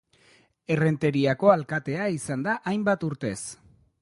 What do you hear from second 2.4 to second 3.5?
da hainbat urtez.